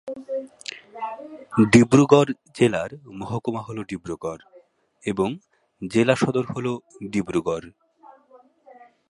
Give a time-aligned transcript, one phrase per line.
[1.73, 2.31] ডিব্ৰুগড়
[2.57, 2.91] জেলার
[3.19, 4.41] মহকুমা হলো ডিব্ৰুগড়
[5.03, 5.29] এবং
[5.81, 6.71] জেলা সদর হলো
[7.11, 7.67] ডিব্রুগড়।